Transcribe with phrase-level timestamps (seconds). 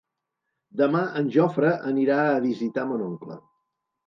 [0.79, 3.39] Demà en Jofre anirà a visitar mon oncle.